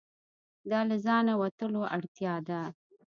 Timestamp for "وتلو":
1.41-1.81